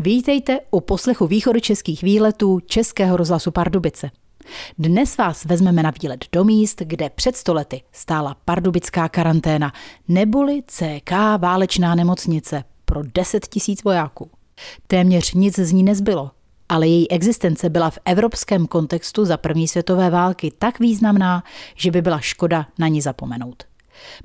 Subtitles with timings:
[0.00, 4.10] Vítejte u poslechu východočeských výletů Českého rozhlasu Pardubice.
[4.78, 9.72] Dnes vás vezmeme na výlet do míst, kde před stolety stála pardubická karanténa,
[10.08, 14.30] neboli CK válečná nemocnice pro 10 tisíc vojáků.
[14.86, 16.30] Téměř nic z ní nezbylo,
[16.68, 21.42] ale její existence byla v evropském kontextu za první světové války tak významná,
[21.76, 23.67] že by byla škoda na ní zapomenout.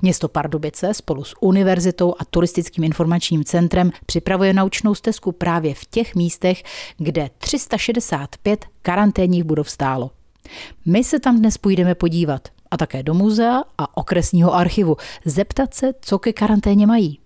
[0.02, 6.14] Město Pardubice spolu s univerzitou a turistickým informačním centrem připravuje naučnou stezku právě v těch
[6.14, 6.62] místech,
[6.96, 10.10] kde 365 karanténních budov stálo.
[10.86, 15.92] My se tam dnes půjdeme podívat a také do muzea a okresního archivu, zeptat se,
[16.00, 17.18] co ke karanténě mají.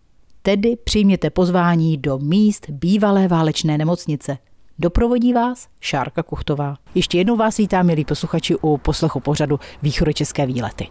[0.43, 4.39] Tedy přijměte pozvání do míst bývalé válečné nemocnice.
[4.81, 6.77] Doprovodí vás Šárka Kuchtová.
[6.95, 10.89] Ještě jednou vás vítám, milí posluchači, u poslechu pořadu Východočeské výlety.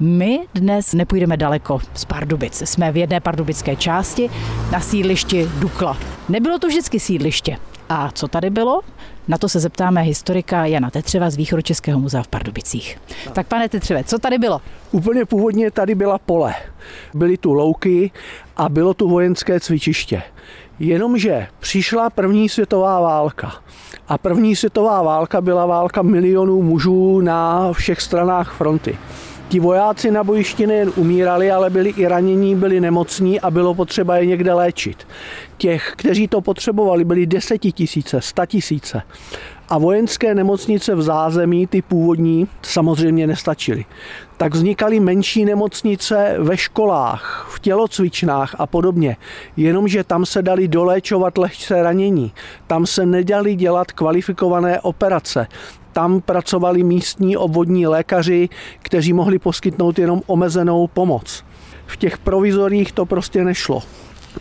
[0.00, 2.62] My dnes nepůjdeme daleko z Pardubic.
[2.68, 4.30] Jsme v jedné pardubické části
[4.72, 5.96] na sídlišti Dukla.
[6.28, 7.58] Nebylo to vždycky sídliště.
[7.94, 8.80] A co tady bylo?
[9.28, 12.98] Na to se zeptáme historika Jana Tetřeva z Východočeského muzea v Pardubicích.
[13.32, 14.60] Tak pane Tetřeve, co tady bylo?
[14.90, 16.54] Úplně původně tady byla pole.
[17.14, 18.10] Byly tu louky
[18.56, 20.22] a bylo tu vojenské cvičiště.
[20.78, 23.52] Jenomže přišla první světová válka.
[24.08, 28.98] A první světová válka byla válka milionů mužů na všech stranách fronty.
[29.52, 34.16] Ti vojáci na bojišti nejen umírali, ale byli i ranění, byli nemocní a bylo potřeba
[34.16, 35.06] je někde léčit.
[35.56, 39.02] Těch, kteří to potřebovali, byli desetitisíce, statisíce.
[39.72, 43.84] A vojenské nemocnice v zázemí, ty původní, samozřejmě nestačily.
[44.36, 49.16] Tak vznikaly menší nemocnice ve školách, v tělocvičnách a podobně.
[49.56, 52.32] Jenomže tam se dali doléčovat lehce ranění.
[52.66, 55.46] Tam se nedali dělat kvalifikované operace
[55.92, 58.48] tam pracovali místní obvodní lékaři,
[58.82, 61.44] kteří mohli poskytnout jenom omezenou pomoc.
[61.86, 63.82] V těch provizorích to prostě nešlo.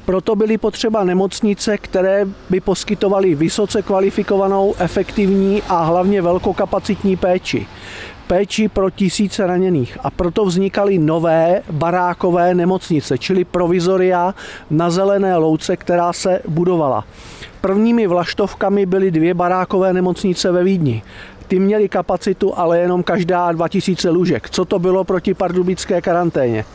[0.05, 7.67] Proto byly potřeba nemocnice, které by poskytovaly vysoce kvalifikovanou, efektivní a hlavně velkokapacitní péči.
[8.27, 9.97] Péči pro tisíce raněných.
[10.03, 14.35] A proto vznikaly nové barákové nemocnice, čili provizoria
[14.69, 17.03] na zelené louce, která se budovala.
[17.61, 21.03] Prvními vlaštovkami byly dvě barákové nemocnice ve Vídni.
[21.47, 24.49] Ty měly kapacitu, ale jenom každá 2000 lůžek.
[24.49, 26.65] Co to bylo proti pardubické karanténě?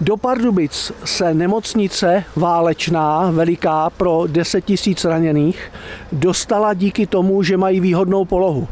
[0.00, 5.72] Do Pardubic se nemocnice válečná, veliká pro 10 tisíc raněných,
[6.12, 8.68] dostala díky tomu, že mají výhodnou polohu.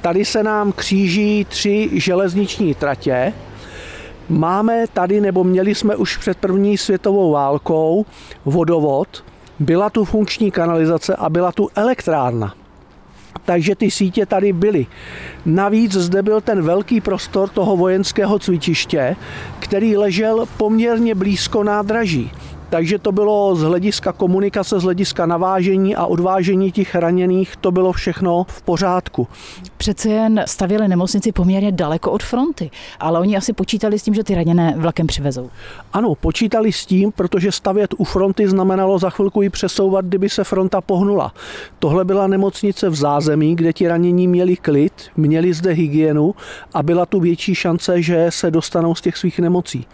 [0.00, 3.32] Tady se nám kříží tři železniční tratě.
[4.28, 8.06] Máme tady, nebo měli jsme už před první světovou válkou,
[8.44, 9.24] vodovod,
[9.58, 12.54] byla tu funkční kanalizace a byla tu elektrárna
[13.44, 14.86] takže ty sítě tady byly.
[15.46, 19.16] Navíc zde byl ten velký prostor toho vojenského cvičiště,
[19.58, 22.30] který ležel poměrně blízko nádraží.
[22.70, 27.92] Takže to bylo z hlediska komunikace, z hlediska navážení a odvážení těch raněných, to bylo
[27.92, 29.28] všechno v pořádku.
[29.76, 32.70] Přece jen stavěli nemocnici poměrně daleko od fronty,
[33.00, 35.50] ale oni asi počítali s tím, že ty raněné vlakem přivezou.
[35.92, 40.44] Ano, počítali s tím, protože stavět u fronty znamenalo za chvilku ji přesouvat, kdyby se
[40.44, 41.32] fronta pohnula.
[41.78, 46.34] Tohle byla nemocnice v zázemí, kde ti ranění měli klid, měli zde hygienu
[46.74, 49.86] a byla tu větší šance, že se dostanou z těch svých nemocí.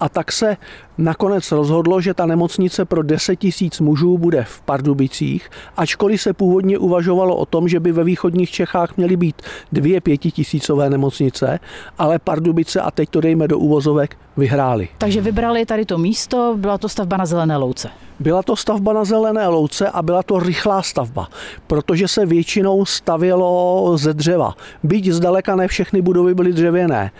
[0.00, 0.56] A tak se
[0.98, 6.78] nakonec rozhodlo, že ta nemocnice pro 10 tisíc mužů bude v Pardubicích, ačkoliv se původně
[6.78, 9.42] uvažovalo o tom, že by ve východních Čechách měly být
[9.72, 11.58] dvě pětitisícové nemocnice,
[11.98, 14.88] ale Pardubice, a teď to dejme do úvozovek, vyhráli.
[14.98, 17.90] Takže vybrali tady to místo, byla to stavba na Zelené louce.
[18.20, 21.28] Byla to stavba na Zelené louce a byla to rychlá stavba,
[21.66, 24.54] protože se většinou stavělo ze dřeva.
[24.82, 27.10] Byť zdaleka ne všechny budovy byly dřevěné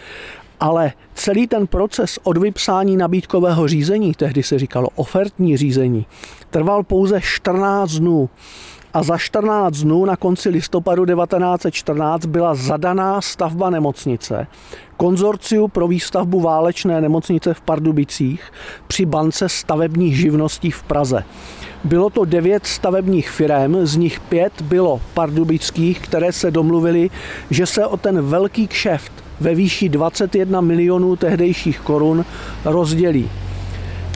[0.61, 6.07] ale celý ten proces od vypsání nabídkového řízení, tehdy se říkalo ofertní řízení,
[6.51, 8.29] trval pouze 14 dnů.
[8.95, 14.47] A za 14 dnů na konci listopadu 1914 byla zadaná stavba nemocnice
[14.97, 18.53] konzorciu pro výstavbu válečné nemocnice v Pardubicích
[18.87, 21.25] při bance stavebních živností v Praze.
[21.85, 27.11] Bylo to devět stavebních firm, z nich pět bylo pardubických, které se domluvili,
[27.51, 32.25] že se o ten velký kšeft ve výši 21 milionů tehdejších korun
[32.65, 33.31] rozdělí.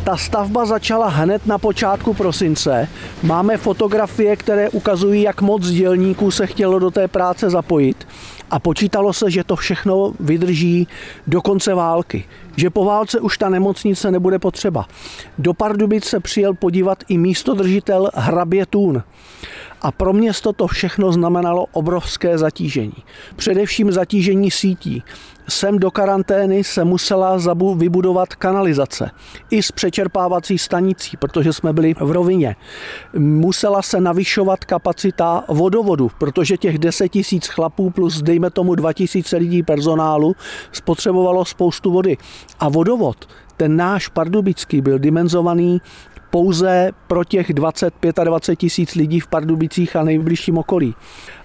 [0.05, 2.89] Ta stavba začala hned na počátku prosince.
[3.23, 8.09] Máme fotografie, které ukazují, jak moc dělníků se chtělo do té práce zapojit.
[8.51, 10.89] A počítalo se, že to všechno vydrží
[11.27, 12.25] do konce války.
[12.57, 14.87] Že po válce už ta nemocnice nebude potřeba.
[15.39, 19.03] Do Pardubic se přijel podívat i místodržitel hrabě Tún.
[19.83, 23.05] A pro město to všechno znamenalo obrovské zatížení.
[23.37, 25.03] Především zatížení sítí.
[25.49, 29.11] Sem do karantény se musela zabu- vybudovat kanalizace.
[29.51, 32.57] I s přečerpávací stanicí, protože jsme byli v rovině.
[33.19, 39.63] Musela se navyšovat kapacita vodovodu, protože těch 10 tisíc chlapů plus dejme tomu 2000 lidí
[39.63, 40.37] personálu
[40.73, 42.17] spotřebovalo spoustu vody.
[42.61, 45.81] A vodovod, ten náš pardubický, byl dimenzovaný
[46.31, 50.95] pouze pro těch 20-25 tisíc lidí v Pardubicích a nejbližším okolí.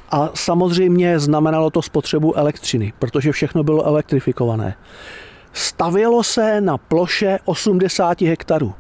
[0.10, 4.76] A samozřejmě znamenalo to spotřebu elektřiny, protože všechno bylo elektrifikované.
[5.54, 8.74] Stavělo se na ploše 80 hektarů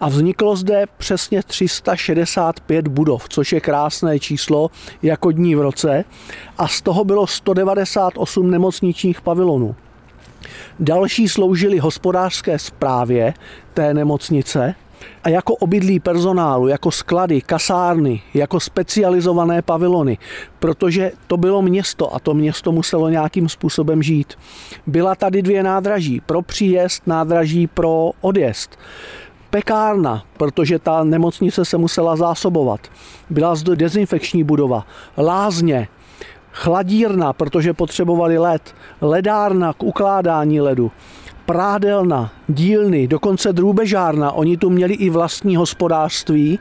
[0.00, 4.70] a vzniklo zde přesně 365 budov, což je krásné číslo
[5.02, 6.04] jako dní v roce
[6.58, 9.74] a z toho bylo 198 nemocničních pavilonů.
[10.80, 13.34] Další sloužili hospodářské správě
[13.74, 14.74] té nemocnice
[15.24, 20.18] a jako obydlí personálu, jako sklady, kasárny, jako specializované pavilony,
[20.58, 24.34] protože to bylo město a to město muselo nějakým způsobem žít.
[24.86, 28.78] Byla tady dvě nádraží, pro příjezd, nádraží pro odjezd
[29.50, 32.80] pekárna, protože ta nemocnice se musela zásobovat.
[33.30, 34.86] Byla zde dezinfekční budova,
[35.18, 35.88] lázně,
[36.52, 40.90] chladírna, protože potřebovali led, ledárna k ukládání ledu,
[41.46, 44.32] prádelna, dílny, dokonce drůbežárna.
[44.32, 46.58] Oni tu měli i vlastní hospodářství,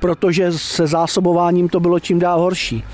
[0.00, 2.84] protože se zásobováním to bylo čím dál horší.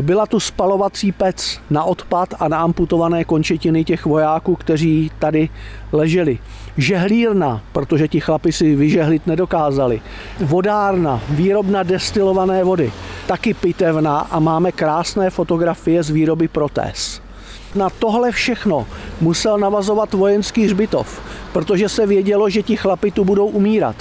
[0.00, 5.48] Byla tu spalovací pec na odpad a na amputované končetiny těch vojáků, kteří tady
[5.92, 6.38] leželi.
[6.76, 10.00] Žehlírna, protože ti chlapi si vyžehlit nedokázali.
[10.40, 12.92] Vodárna, výrobna destilované vody.
[13.26, 17.21] Taky pitevna a máme krásné fotografie z výroby protéz.
[17.74, 18.86] Na tohle všechno
[19.20, 21.22] musel navazovat vojenský hřbitov,
[21.52, 23.96] protože se vědělo, že ti chlapi tu budou umírat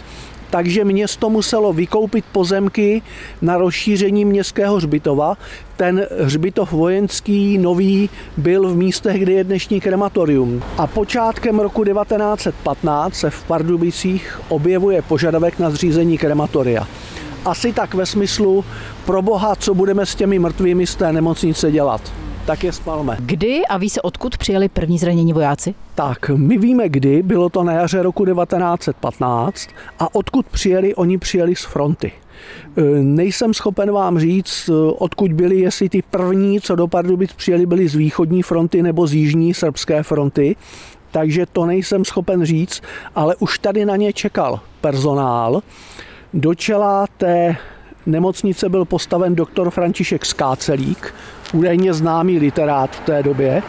[0.51, 3.01] takže město muselo vykoupit pozemky
[3.41, 5.38] na rozšíření městského hřbitova.
[5.77, 10.63] Ten hřbitov vojenský nový byl v místech, kde je dnešní krematorium.
[10.77, 16.88] A počátkem roku 1915 se v Pardubicích objevuje požadavek na zřízení krematoria.
[17.45, 18.65] Asi tak ve smyslu,
[19.06, 22.01] pro boha, co budeme s těmi mrtvými z té nemocnice dělat
[22.46, 23.18] tak je spalme.
[23.20, 25.76] Kdy a ví se, odkud přijeli první zranění vojáci?
[25.96, 31.56] Tak, my víme kdy, bylo to na jaře roku 1915 a odkud přijeli, oni přijeli
[31.56, 32.12] z fronty.
[32.78, 37.66] E, nejsem schopen vám říct, e, odkud byli, jestli ty první, co do Pardubic přijeli,
[37.66, 40.56] byli z východní fronty nebo z jižní srbské fronty,
[41.12, 42.82] takže to nejsem schopen říct,
[43.16, 45.62] ale už tady na ně čekal personál.
[46.34, 47.58] Do čela té
[48.06, 51.14] nemocnice byl postaven doktor František Skácelík,
[51.53, 53.63] údajně známý literát v té době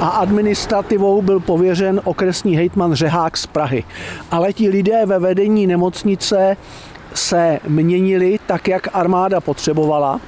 [0.00, 3.84] a administrativou byl pověřen okresní hejtman Řehák z Prahy.
[4.30, 6.56] Ale ti lidé ve vedení nemocnice
[7.14, 10.20] se měnili tak, jak armáda potřebovala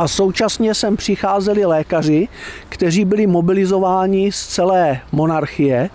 [0.00, 2.28] a současně sem přicházeli lékaři,
[2.68, 5.90] kteří byli mobilizováni z celé monarchie,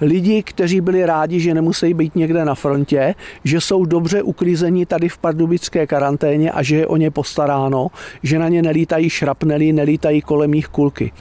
[0.00, 3.14] lidi, kteří byli rádi, že nemusí být někde na frontě,
[3.44, 7.88] že jsou dobře uklízeni tady v pardubické karanténě a že je o ně postaráno,
[8.22, 11.12] že na ně nelítají šrapnely, nelítají kolem jich kulky.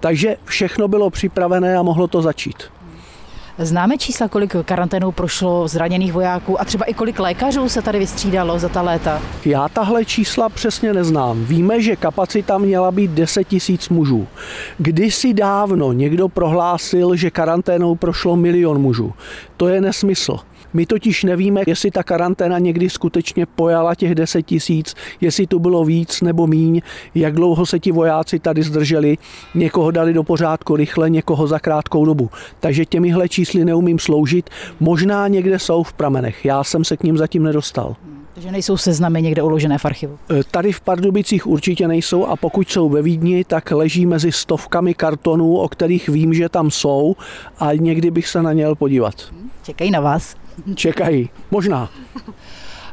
[0.00, 2.79] Takže všechno bylo připravené a mohlo to začít.
[3.62, 8.58] Známe čísla, kolik karanténou prošlo zraněných vojáků a třeba i kolik lékařů se tady vystřídalo
[8.58, 9.22] za ta léta?
[9.44, 11.44] Já tahle čísla přesně neznám.
[11.44, 14.26] Víme, že kapacita měla být 10 tisíc mužů.
[14.78, 19.12] Kdysi dávno někdo prohlásil, že karanténou prošlo milion mužů.
[19.56, 20.36] To je nesmysl.
[20.72, 25.84] My totiž nevíme, jestli ta karanténa někdy skutečně pojala těch 10 tisíc, jestli tu bylo
[25.84, 26.80] víc nebo míň,
[27.14, 29.18] jak dlouho se ti vojáci tady zdrželi,
[29.54, 32.30] někoho dali do pořádku rychle, někoho za krátkou dobu.
[32.60, 34.50] Takže těmihle čísly neumím sloužit,
[34.80, 37.96] možná někde jsou v pramenech, já jsem se k ním zatím nedostal.
[38.34, 40.18] Takže nejsou seznamy někde uložené v archivu?
[40.30, 44.94] E, tady v Pardubicích určitě nejsou a pokud jsou ve Vídni, tak leží mezi stovkami
[44.94, 47.16] kartonů, o kterých vím, že tam jsou
[47.58, 49.14] a někdy bych se na ně podívat.
[49.62, 50.36] Čekají na vás.
[50.74, 51.90] Čekají, možná.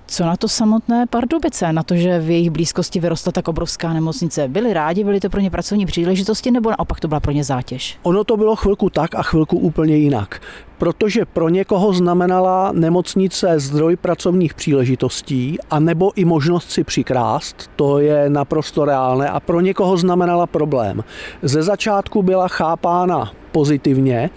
[0.09, 4.47] Co na to samotné Pardubice, na to, že v jejich blízkosti vyrostla tak obrovská nemocnice?
[4.47, 7.99] Byli rádi, byly to pro ně pracovní příležitosti, nebo naopak to byla pro ně zátěž?
[8.03, 10.41] Ono to bylo chvilku tak a chvilku úplně jinak.
[10.77, 17.99] Protože pro někoho znamenala nemocnice zdroj pracovních příležitostí a nebo i možnost si přikrást, to
[17.99, 21.03] je naprosto reálné a pro někoho znamenala problém.
[21.41, 24.29] Ze začátku byla chápána pozitivně,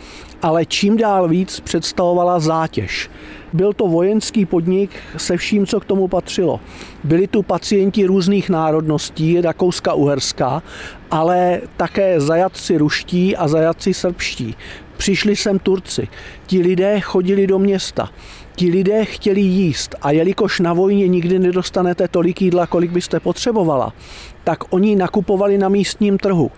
[0.42, 3.10] ale čím dál víc představovala zátěž.
[3.52, 6.60] Byl to vojenský podnik se vším, co k tomu patřilo.
[7.04, 10.62] Byli tu pacienti různých národností, Rakouska, Uherska,
[11.10, 14.56] ale také zajatci ruští a zajatci srbští.
[14.96, 16.08] Přišli sem Turci.
[16.46, 18.10] Ti lidé chodili do města.
[18.56, 23.92] Ti lidé chtěli jíst a jelikož na vojně nikdy nedostanete tolik jídla, kolik byste potřebovala,
[24.44, 26.50] tak oni nakupovali na místním trhu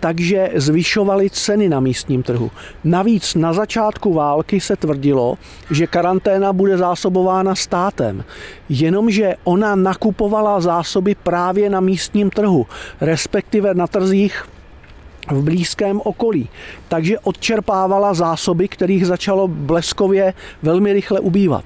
[0.00, 2.50] takže zvyšovali ceny na místním trhu.
[2.84, 5.38] Navíc na začátku války se tvrdilo,
[5.70, 8.24] že karanténa bude zásobována státem,
[8.68, 12.66] jenomže ona nakupovala zásoby právě na místním trhu,
[13.00, 14.44] respektive na trzích
[15.30, 16.48] v blízkém okolí.
[16.88, 21.64] Takže odčerpávala zásoby, kterých začalo bleskově velmi rychle ubývat.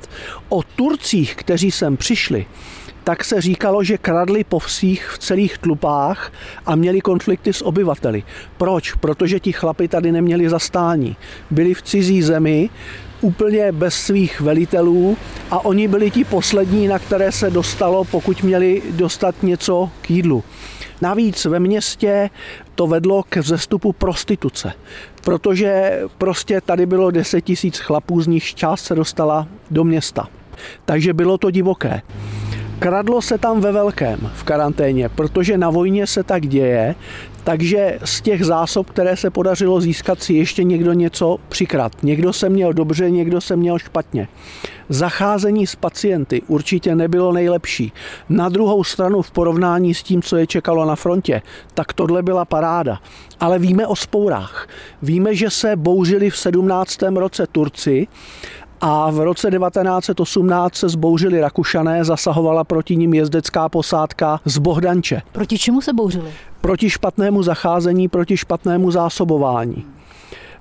[0.49, 2.47] O Turcích, kteří sem přišli,
[3.11, 6.33] tak se říkalo, že kradli po vsích v celých tlupách
[6.67, 8.23] a měli konflikty s obyvateli.
[8.57, 8.95] Proč?
[8.95, 11.17] Protože ti chlapi tady neměli zastání.
[11.51, 12.71] Byli v cizí zemi,
[13.21, 15.17] úplně bez svých velitelů
[15.51, 20.45] a oni byli ti poslední, na které se dostalo, pokud měli dostat něco k jídlu.
[21.01, 22.31] Navíc ve městě
[22.75, 24.73] to vedlo k vzestupu prostituce,
[25.25, 30.29] protože prostě tady bylo 10 tisíc chlapů, z nich část se dostala do města.
[30.85, 32.03] Takže bylo to divoké.
[32.81, 36.95] Kradlo se tam ve velkém v karanténě, protože na vojně se tak děje,
[37.45, 41.93] takže z těch zásob, které se podařilo získat, si ještě někdo něco přikrat.
[42.03, 44.29] Někdo se měl dobře, někdo se měl špatně.
[44.89, 47.93] Zacházení s pacienty určitě nebylo nejlepší.
[48.29, 51.43] Na druhou stranu v porovnání s tím, co je čekalo na frontě,
[51.75, 52.99] tak tohle byla paráda.
[53.41, 54.69] Ale víme o spourách.
[55.03, 57.03] Víme, že se bouřili v 17.
[57.03, 58.07] roce Turci
[58.81, 65.23] a v roce 1918 se zbouřili Rakušané, zasahovala proti ním jezdecká posádka z Bohdanče.
[65.33, 66.31] Proti čemu se bouřili?
[66.61, 69.85] Proti špatnému zacházení, proti špatnému zásobování.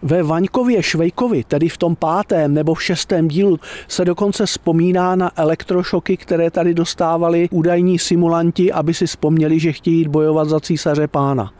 [0.01, 5.31] Ve Vaňkově Švejkovi, tedy v tom pátém nebo v šestém dílu, se dokonce vzpomíná na
[5.35, 11.07] elektrošoky, které tady dostávali údajní simulanti, aby si vzpomněli, že chtějí jít bojovat za císaře
[11.07, 11.51] pána.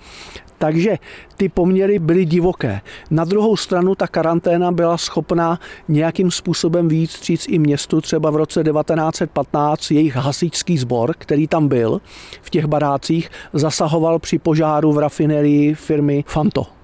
[0.60, 0.98] Takže
[1.38, 2.82] ty poměry byly divoké.
[3.12, 8.02] Na druhou stranu ta karanténa byla schopná nějakým způsobem víc stříc i městu.
[8.02, 12.02] Třeba v roce 1915 jejich hasičský sbor, který tam byl
[12.42, 16.79] v těch barácích, zasahoval při požáru v rafinerii firmy Fanto.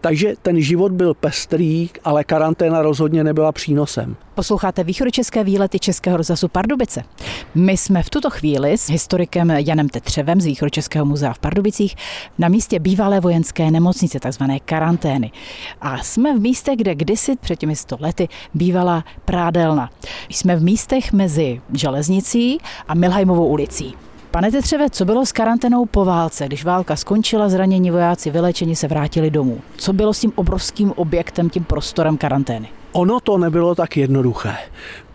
[0.00, 4.16] Takže ten život byl pestrý, ale karanténa rozhodně nebyla přínosem.
[4.34, 7.02] Posloucháte východočeské výlety Českého rozhlasu Pardubice.
[7.54, 11.94] My jsme v tuto chvíli s historikem Janem Tetřevem z Východočeského muzea v Pardubicích
[12.38, 15.30] na místě bývalé vojenské nemocnice, takzvané karantény.
[15.80, 19.90] A jsme v místě, kde kdysi před těmi sto lety bývala prádelna.
[20.28, 23.94] Jsme v místech mezi železnicí a Milhajmovou ulicí.
[24.32, 28.88] Pane Tetřeve, co bylo s karanténou po válce, když válka skončila, zranění vojáci vylečení se
[28.88, 29.60] vrátili domů?
[29.76, 32.68] Co bylo s tím obrovským objektem, tím prostorem karantény?
[32.92, 34.54] Ono to nebylo tak jednoduché,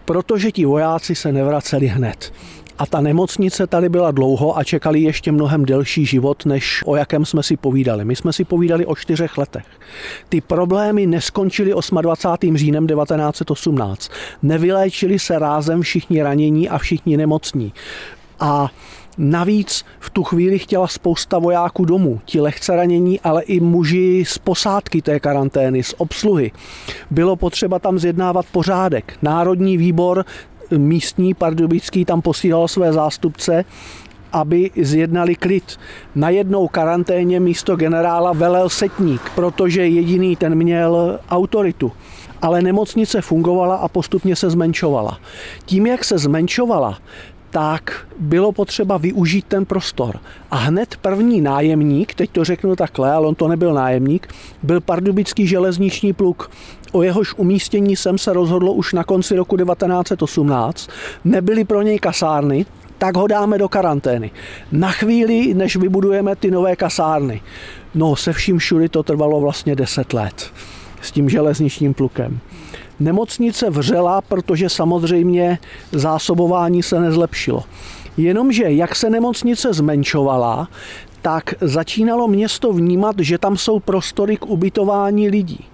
[0.05, 2.33] protože ti vojáci se nevraceli hned.
[2.77, 7.25] A ta nemocnice tady byla dlouho a čekali ještě mnohem delší život, než o jakém
[7.25, 8.05] jsme si povídali.
[8.05, 9.65] My jsme si povídali o čtyřech letech.
[10.29, 12.57] Ty problémy neskončily 28.
[12.57, 14.11] říjnem 1918.
[14.43, 17.73] Nevyléčili se rázem všichni ranění a všichni nemocní.
[18.39, 18.69] A
[19.17, 24.37] Navíc v tu chvíli chtěla spousta vojáků domů, ti lehce ranění, ale i muži z
[24.37, 26.51] posádky té karantény, z obsluhy.
[27.11, 29.17] Bylo potřeba tam zjednávat pořádek.
[29.21, 30.25] Národní výbor
[30.77, 33.65] místní pardubický tam posílal své zástupce
[34.31, 35.79] aby zjednali klid.
[36.15, 41.91] Na jednou karanténě místo generála velel setník, protože jediný ten měl autoritu.
[42.41, 45.19] Ale nemocnice fungovala a postupně se zmenšovala.
[45.65, 46.97] Tím, jak se zmenšovala,
[47.57, 50.19] tak bylo potřeba využít ten prostor.
[50.51, 54.27] A hned první nájemník, teď to řeknu takhle, ale on to nebyl nájemník,
[54.63, 56.51] byl pardubický železniční pluk.
[56.91, 60.89] O jehož umístění jsem se rozhodlo už na konci roku 1918.
[61.25, 62.65] Nebyly pro něj kasárny,
[62.97, 64.31] tak ho dáme do karantény.
[64.71, 67.41] Na chvíli, než vybudujeme ty nové kasárny.
[67.95, 70.51] No, se vším všudy to trvalo vlastně 10 let
[71.01, 72.39] s tím železničním plukem.
[72.99, 75.59] Nemocnice vřela, protože samozřejmě
[75.91, 77.63] zásobování se nezlepšilo.
[78.17, 80.67] Jenomže jak se nemocnice zmenšovala,
[81.21, 85.65] tak začínalo město vnímat, že tam jsou prostory k ubytování lidí.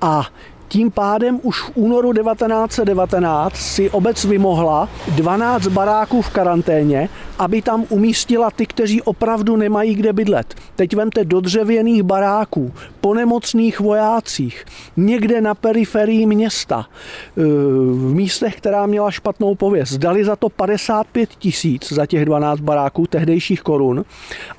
[0.00, 0.26] A
[0.74, 7.84] tím pádem už v únoru 1919 si obec vymohla 12 baráků v karanténě, aby tam
[7.88, 10.54] umístila ty, kteří opravdu nemají kde bydlet.
[10.76, 14.64] Teď vemte do dřevěných baráků, po nemocných vojácích,
[14.96, 17.42] někde na periferii města, e,
[17.92, 19.96] v místech, která měla špatnou pověst.
[19.96, 24.04] Dali za to 55 tisíc za těch 12 baráků tehdejších korun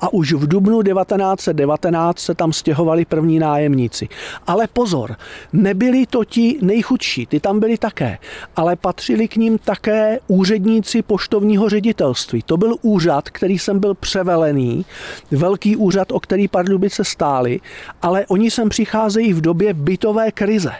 [0.00, 4.08] a už v dubnu 1919 se tam stěhovali první nájemníci.
[4.46, 5.16] Ale pozor,
[5.52, 8.18] nebyli To ti nejchudší, ty tam byli také,
[8.56, 12.42] ale patřili k ním také úředníci poštovního ředitelství.
[12.42, 14.84] To byl úřad, který jsem byl převelený,
[15.30, 17.60] velký úřad, o který Pardubice stály,
[18.02, 20.72] ale oni sem přicházejí v době bytové krize.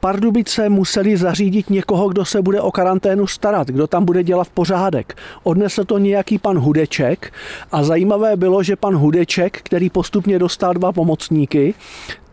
[0.00, 5.16] Pardubice museli zařídit někoho, kdo se bude o karanténu starat, kdo tam bude dělat pořádek.
[5.42, 7.32] Odnesl to nějaký pan Hudeček
[7.72, 11.74] a zajímavé bylo, že pan Hudeček, který postupně dostal dva pomocníky,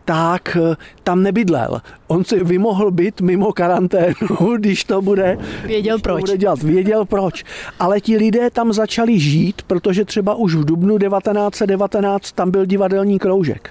[0.04, 1.80] tak eh, tam nebydlel.
[2.06, 4.14] On si vymohl být mimo karanténu,
[4.58, 6.20] když to bude, Věděl proč.
[6.20, 6.62] bude dělat.
[6.62, 7.44] Věděl proč.
[7.80, 13.18] Ale ti lidé tam začali žít, protože třeba už v dubnu 1919 tam byl divadelní
[13.18, 13.70] kroužek.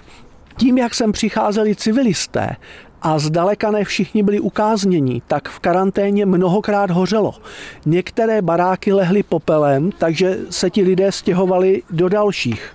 [0.57, 2.55] Tím, jak sem přicházeli civilisté
[3.01, 7.33] a zdaleka ne všichni byli ukáznění, tak v karanténě mnohokrát hořelo.
[7.85, 12.73] Některé baráky lehly popelem, takže se ti lidé stěhovali do dalších.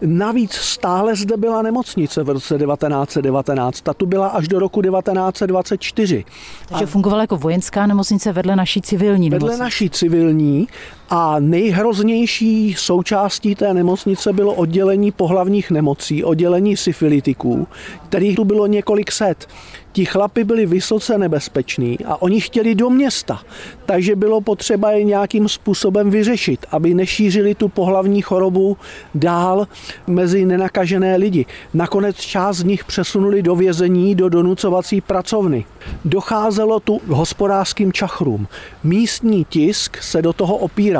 [0.00, 3.80] Navíc stále zde byla nemocnice v roce 1919.
[3.80, 6.24] Ta tu byla až do roku 1924.
[6.68, 9.62] Takže fungovala jako vojenská nemocnice vedle naší civilní Vedle nemocnice.
[9.62, 10.68] naší civilní
[11.10, 17.68] a nejhroznější součástí té nemocnice bylo oddělení pohlavních nemocí, oddělení syfilitiků,
[18.08, 19.48] kterých tu bylo několik set.
[19.92, 23.40] Ti chlapi byli vysoce nebezpeční a oni chtěli do města,
[23.86, 28.76] takže bylo potřeba je nějakým způsobem vyřešit, aby nešířili tu pohlavní chorobu
[29.14, 29.68] dál
[30.06, 31.46] mezi nenakažené lidi.
[31.74, 35.64] Nakonec část z nich přesunuli do vězení, do donucovací pracovny.
[36.04, 38.48] Docházelo tu hospodářským čachrům.
[38.84, 40.95] Místní tisk se do toho opíral,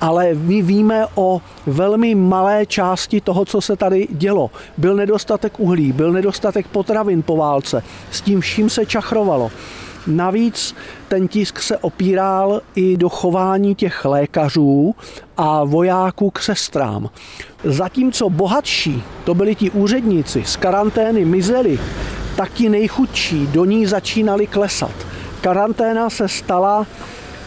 [0.00, 4.50] ale my víme o velmi malé části toho, co se tady dělo.
[4.76, 9.50] Byl nedostatek uhlí, byl nedostatek potravin po válce, s tím vším se čachrovalo.
[10.06, 10.74] Navíc
[11.08, 14.94] ten tisk se opíral i do chování těch lékařů
[15.36, 17.10] a vojáků k sestrám.
[17.64, 21.78] Zatímco bohatší, to byli ti úředníci, z karantény mizeli,
[22.36, 24.94] tak ti nejchudší do ní začínali klesat.
[25.40, 26.86] Karanténa se stala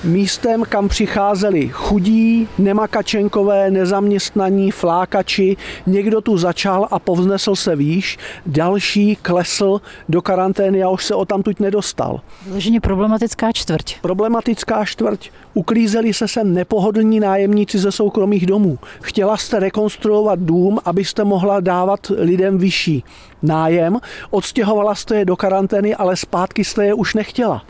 [0.03, 5.57] místem, kam přicházeli chudí, nemakačenkové, nezaměstnaní, flákači.
[5.85, 11.25] Někdo tu začal a povznesl se výš, další klesl do karantény a už se o
[11.25, 12.21] tamtuť nedostal.
[12.45, 13.99] Vyloženě problematická čtvrť.
[14.01, 15.29] Problematická čtvrť.
[15.53, 18.79] Uklízeli se sem nepohodlní nájemníci ze soukromých domů.
[19.01, 23.03] Chtěla jste rekonstruovat dům, abyste mohla dávat lidem vyšší
[23.41, 23.99] nájem.
[24.29, 27.63] Odstěhovala jste je do karantény, ale zpátky jste je už nechtěla.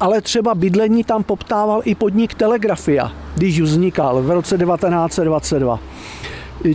[0.00, 5.80] Ale třeba bydlení tam poptával i podnik Telegrafia, když vznikal v roce 1922.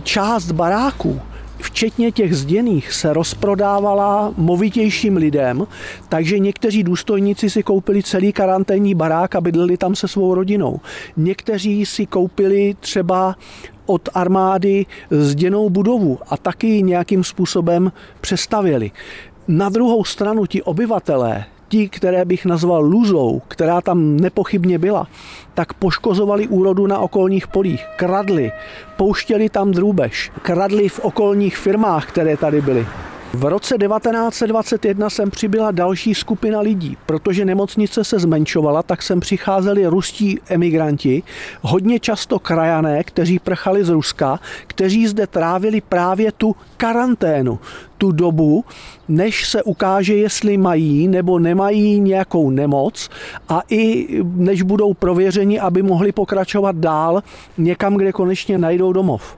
[0.02, 1.20] Část baráků
[1.58, 5.66] včetně těch zděných, se rozprodávala movitějším lidem,
[6.08, 10.80] takže někteří důstojníci si koupili celý karanténní barák a bydleli tam se svou rodinou.
[11.16, 13.36] Někteří si koupili třeba
[13.86, 18.90] od armády zděnou budovu a taky nějakým způsobem přestavěli.
[19.48, 25.06] Na druhou stranu ti obyvatelé ti, které bych nazval luzou, která tam nepochybně byla,
[25.54, 28.52] tak poškozovali úrodu na okolních polích, kradli,
[28.96, 32.86] pouštěli tam drůbež, kradli v okolních firmách, které tady byly.
[33.34, 39.86] V roce 1921 sem přibyla další skupina lidí, protože nemocnice se zmenšovala, tak sem přicházeli
[39.86, 41.22] ruští emigranti,
[41.62, 47.58] hodně často krajané, kteří prchali z Ruska, kteří zde trávili právě tu karanténu,
[47.98, 48.64] tu dobu,
[49.08, 53.10] než se ukáže, jestli mají nebo nemají nějakou nemoc
[53.48, 57.22] a i než budou prověřeni, aby mohli pokračovat dál
[57.58, 59.36] někam, kde konečně najdou domov.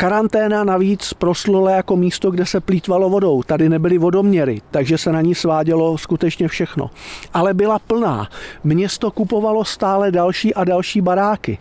[0.00, 3.42] Karanténa navíc proslula jako místo, kde se plítvalo vodou.
[3.42, 6.90] Tady nebyly vodoměry, takže se na ní svádělo skutečně všechno.
[7.34, 8.28] Ale byla plná.
[8.64, 11.58] Město kupovalo stále další a další baráky.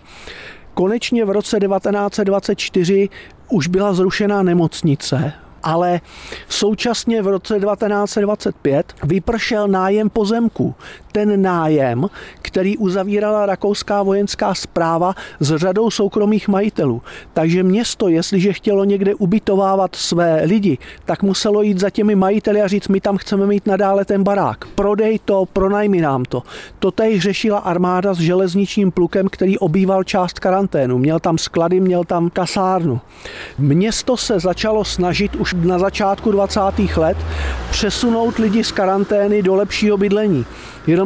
[0.73, 3.09] Konečně v roce 1924
[3.49, 6.01] už byla zrušená nemocnice, ale
[6.49, 10.75] současně v roce 1925 vypršel nájem pozemku.
[11.17, 12.07] Ten nájem,
[12.41, 17.01] který uzavírala rakouská vojenská zpráva s řadou soukromých majitelů.
[17.33, 22.67] Takže město, jestliže chtělo někde ubytovávat své lidi, tak muselo jít za těmi majiteli a
[22.67, 24.65] říct, my tam chceme mít nadále ten barák.
[24.75, 26.43] Prodej to, pronajmi nám to.
[26.79, 30.97] Totež řešila armáda s železničním plukem, který obýval část karanténu.
[30.97, 32.99] Měl tam sklady, měl tam kasárnu.
[33.57, 36.59] Město se začalo snažit už na začátku 20.
[36.97, 37.17] let
[37.71, 40.45] přesunout lidi z karantény do lepšího bydlení.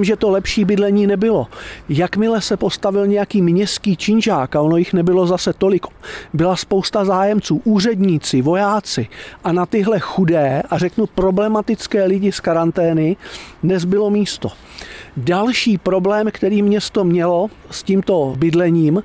[0.02, 1.48] Jenomže to lepší bydlení nebylo.
[1.90, 5.86] Jakmile se postavil nějaký městský činžák, a ono jich nebylo zase tolik,
[6.34, 9.08] byla spousta zájemců, úředníci, vojáci
[9.44, 13.18] a na tyhle chudé a řeknu problematické lidi z karantény
[13.64, 14.50] nezbylo místo.
[15.18, 19.04] Další problém, který město mělo s tímto bydlením,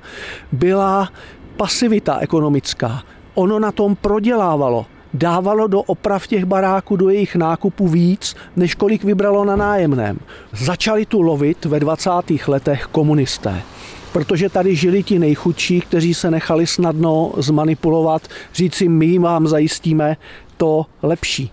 [0.51, 1.09] byla
[1.57, 3.03] pasivita ekonomická.
[3.33, 9.03] Ono na tom prodělávalo dávalo do oprav těch baráků, do jejich nákupu víc, než kolik
[9.03, 10.19] vybralo na nájemném.
[10.53, 12.09] Začali tu lovit ve 20.
[12.47, 13.61] letech komunisté
[14.11, 18.21] protože tady žili ti nejchudší, kteří se nechali snadno zmanipulovat,
[18.53, 20.17] říci my vám zajistíme
[20.57, 21.51] to lepší.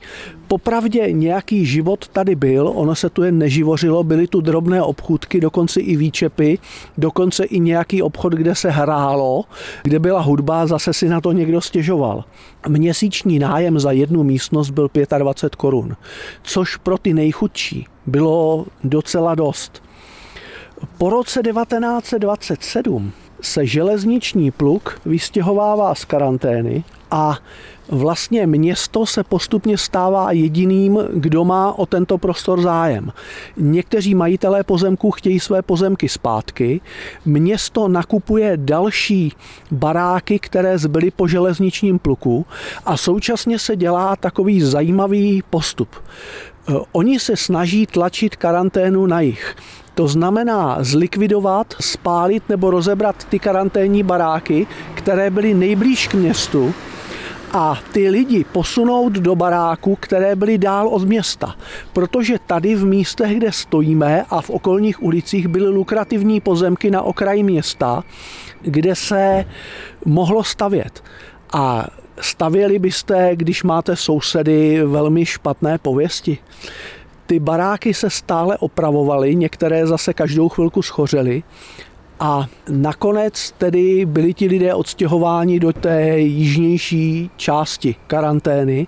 [0.49, 5.81] Popravdě nějaký život tady byl, ono se tu jen neživořilo, byly tu drobné obchůdky, dokonce
[5.81, 6.59] i výčepy,
[6.99, 9.45] dokonce i nějaký obchod, kde se hrálo,
[9.83, 12.25] kde byla hudba, zase si na to někdo stěžoval.
[12.69, 15.97] Měsíční nájem za jednu místnost byl 25 korun,
[16.43, 19.83] což pro ty nejchudší bylo docela dost.
[20.99, 27.39] Po roce 1927 se železniční pluk vystěhovává z karantény a
[27.89, 33.13] vlastně město se postupně stává jediným, kdo má o tento prostor zájem.
[33.57, 36.81] Někteří majitelé pozemků chtějí své pozemky zpátky.
[37.25, 39.33] Město nakupuje další
[39.71, 42.47] baráky, které zbyly po železničním pluku
[42.85, 45.89] a současně se dělá takový zajímavý postup.
[46.93, 49.57] Oni se snaží tlačit karanténu na jich.
[49.95, 56.75] To znamená zlikvidovat, spálit nebo rozebrat ty karanténní baráky, které byly nejblíž k městu
[57.55, 61.57] a ty lidi posunout do baráků, které byly dál od města.
[61.93, 67.43] Protože tady v místech, kde stojíme a v okolních ulicích byly lukrativní pozemky na okraji
[67.43, 68.05] města,
[68.61, 69.45] kde se
[70.05, 71.05] mohlo stavět.
[71.53, 71.87] A
[72.21, 76.39] stavěli byste, když máte sousedy velmi špatné pověsti.
[77.27, 81.43] Ty baráky se stále opravovaly, některé zase každou chvilku schořely
[82.21, 88.87] a nakonec tedy byli ti lidé odstěhováni do té jižnější části karantény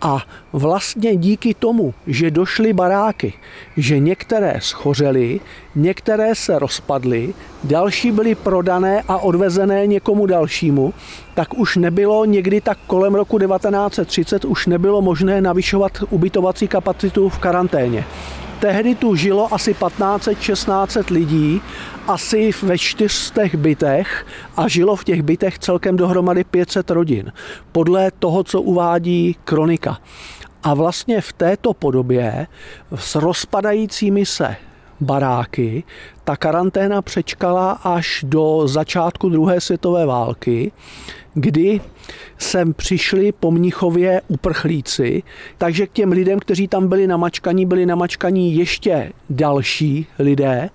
[0.00, 3.32] a vlastně díky tomu, že došly baráky,
[3.76, 5.40] že některé schořely,
[5.74, 10.94] některé se rozpadly, další byly prodané a odvezené někomu dalšímu,
[11.34, 17.38] tak už nebylo někdy tak kolem roku 1930 už nebylo možné navyšovat ubytovací kapacitu v
[17.38, 18.04] karanténě.
[18.60, 21.60] Tehdy tu žilo asi 1500-1600 lidí,
[22.06, 27.32] asi ve čtyřstech bytech a žilo v těch bytech celkem dohromady 500 rodin.
[27.72, 29.98] Podle toho, co uvádí kronika.
[30.62, 32.46] A vlastně v této podobě
[32.94, 34.56] s rozpadajícími se
[35.00, 35.84] baráky
[36.28, 40.72] ta karanténa přečkala až do začátku druhé světové války,
[41.34, 41.80] kdy
[42.38, 45.22] sem přišli po Mnichově uprchlíci,
[45.58, 50.70] takže k těm lidem, kteří tam byli namačkaní, byli namačkaní ještě další lidé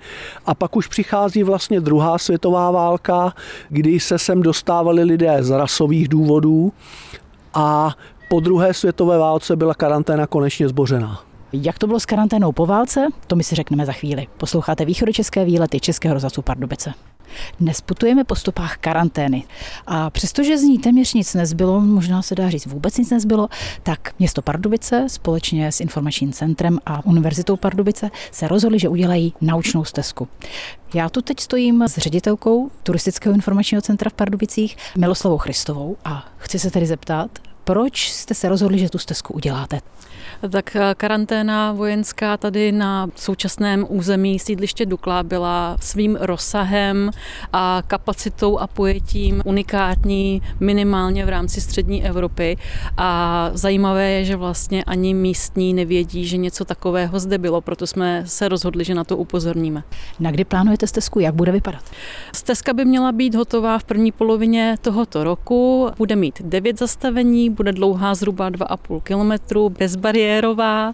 [0.45, 3.33] a pak už přichází vlastně druhá světová válka,
[3.69, 6.73] kdy se sem dostávali lidé z rasových důvodů
[7.53, 7.95] a
[8.29, 11.32] po druhé světové válce byla karanténa konečně zbořená.
[11.55, 14.27] Jak to bylo s karanténou po válce, to my si řekneme za chvíli.
[14.37, 16.93] Posloucháte východočeské výlety Českého rozhlasu Pardubice.
[17.59, 19.43] Dnes putujeme po stopách karantény.
[19.87, 23.49] A přestože z ní téměř nic nezbylo, možná se dá říct vůbec nic nezbylo,
[23.83, 29.83] tak město Pardubice společně s informačním centrem a Univerzitou Pardubice se rozhodli, že udělají naučnou
[29.85, 30.27] stezku.
[30.93, 36.59] Já tu teď stojím s ředitelkou Turistického informačního centra v Pardubicích, Miloslavou Christovou a chci
[36.59, 39.79] se tedy zeptat, proč jste se rozhodli, že tu stezku uděláte?
[40.49, 47.11] tak eh, karanténa vojenská tady na současném území sídliště Dukla byla svým rozsahem
[47.53, 52.57] a kapacitou a pojetím unikátní minimálně v rámci střední Evropy
[52.97, 58.23] a zajímavé je, že vlastně ani místní nevědí, že něco takového zde bylo, proto jsme
[58.25, 59.83] se rozhodli, že na to upozorníme.
[60.19, 61.83] Na kdy plánujete stezku, jak bude vypadat?
[62.33, 67.71] Stezka by měla být hotová v první polovině tohoto roku, bude mít devět zastavení, bude
[67.71, 70.93] dlouhá zhruba 2,5 kilometru, bez bariér kariérová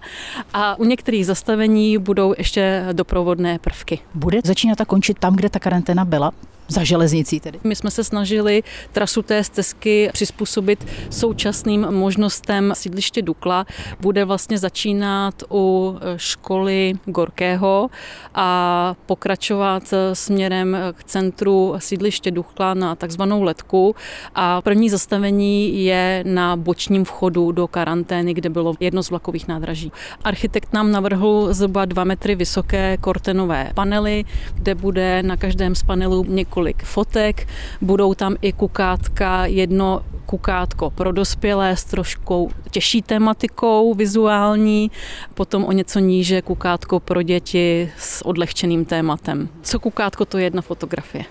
[0.54, 4.00] a u některých zastavení budou ještě doprovodné prvky.
[4.14, 6.32] Bude začínat a končit tam, kde ta karanténa byla?
[6.70, 7.60] Za železnicí tedy.
[7.64, 13.66] My jsme se snažili trasu té stezky přizpůsobit současným možnostem sídliště Dukla.
[14.00, 17.90] Bude vlastně začínat u školy Gorkého
[18.36, 23.96] a pokračovat směrem k centru sídliště Dukla na takzvanou letku
[24.36, 29.92] a první zastavení je na bočním vchodu do karantény, kde bylo jedno z vlakových nádraží.
[30.24, 36.26] Architekt nám navrhl zhruba dva metry vysoké kortenové panely, kde bude na každém z panelů
[36.28, 37.48] několik několik fotek,
[37.82, 44.92] budou tam i kukátka, jedno kukátko pro dospělé s trošku těžší tematikou vizuální,
[45.34, 49.50] potom o něco níže kukátko pro děti s odlehčeným tématem.
[49.62, 51.26] Co kukátko, to je jedna fotografie.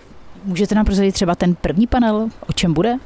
[0.45, 2.99] Můžete nám prozradit třeba ten první panel, o čem bude?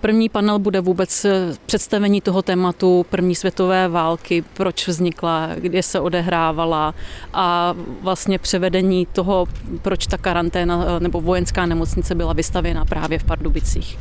[0.00, 6.00] První panel bude vůbec eh, představení toho tématu první světové války, proč vznikla, kde se
[6.00, 6.94] odehrávala
[7.32, 9.46] a vlastně převedení toho,
[9.82, 13.98] proč ta karanténa eh, nebo vojenská nemocnice byla vystavěna právě v Pardubicích.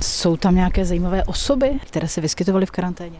[0.00, 3.18] Jsou tam nějaké zajímavé osoby, které se vyskytovaly v karanténě?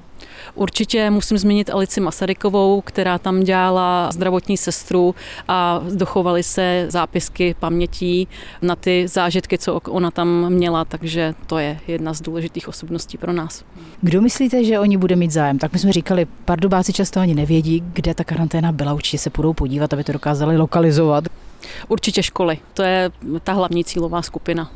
[0.54, 5.14] Určitě musím zmínit Alici Masarykovou, která tam dělala zdravotní sestru
[5.48, 8.28] a dochovaly se zápisky pamětí
[8.62, 13.32] na ty zážitky, co ona tam měla, takže to je jedna z důležitých osobností pro
[13.32, 13.64] nás.
[14.00, 15.58] Kdo myslíte, že oni bude mít zájem?
[15.58, 19.52] Tak my jsme říkali, pardubáci často ani nevědí, kde ta karanténa byla, určitě se půjdou
[19.52, 21.24] podívat, aby to dokázali lokalizovat.
[21.88, 23.10] Určitě školy, to je
[23.44, 24.70] ta hlavní cílová skupina.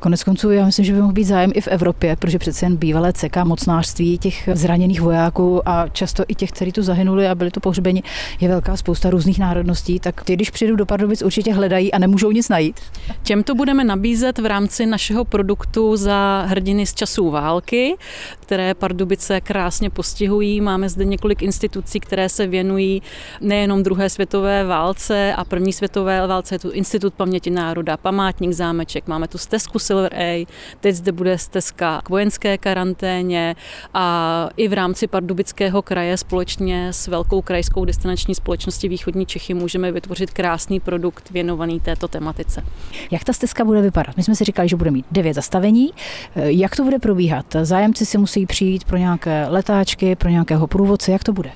[0.00, 2.76] Konec konců, já myslím, že by mohl být zájem i v Evropě, protože přece jen
[2.76, 7.50] bývalé CK mocnářství těch zraněných vojáků a často i těch, kteří tu zahynuli a byli
[7.50, 8.02] tu pohřbeni,
[8.40, 12.30] je velká spousta různých národností, tak ty, když přijdou do Pardubic, určitě hledají a nemůžou
[12.30, 12.80] nic najít.
[13.22, 17.96] Těmto budeme nabízet v rámci našeho produktu za hrdiny z časů války,
[18.40, 20.60] které Pardubice krásně postihují.
[20.60, 23.02] Máme zde několik institucí, které se věnují
[23.40, 29.06] nejenom druhé světové válce a první světové válce, je tu Institut paměti národa, památník zámeček,
[29.06, 30.46] máme tu stezku Silver A,
[30.80, 33.56] teď zde bude stezka k vojenské karanténě
[33.94, 39.92] a i v rámci Pardubického kraje společně s velkou krajskou destinační společností Východní Čechy můžeme
[39.92, 42.64] vytvořit krásný produkt věnovaný této tematice.
[43.10, 44.16] Jak ta stezka bude vypadat?
[44.16, 45.90] My jsme si říkali, že bude mít devět zastavení.
[46.34, 47.46] Jak to bude probíhat?
[47.62, 51.12] Zájemci si musí přijít pro nějaké letáčky, pro nějakého průvodce.
[51.12, 51.50] Jak to bude?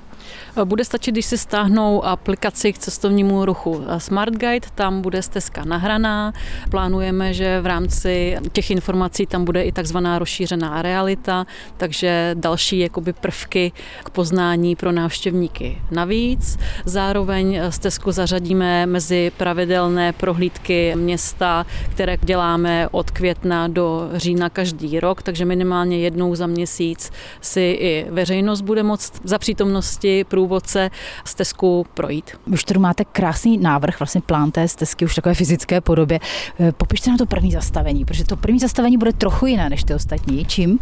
[0.65, 6.33] Bude stačit, když si stáhnou aplikaci k cestovnímu ruchu Smart Guide, tam bude stezka nahraná.
[6.71, 13.13] Plánujeme, že v rámci těch informací tam bude i takzvaná rozšířená realita, takže další jakoby
[13.13, 13.73] prvky
[14.05, 16.59] k poznání pro návštěvníky navíc.
[16.85, 25.23] Zároveň stezku zařadíme mezi pravidelné prohlídky města, které děláme od května do října každý rok,
[25.23, 27.11] takže minimálně jednou za měsíc
[27.41, 30.91] si i veřejnost bude moct za přítomnosti prů průvodce
[31.25, 32.31] stezku projít.
[32.53, 36.21] Už tady máte krásný návrh, vlastně plán té stezky už takové fyzické podobě.
[36.61, 39.95] Eh, popište nám to první zastavení, protože to první zastavení bude trochu jiné než ty
[39.95, 40.45] ostatní.
[40.45, 40.79] Čím?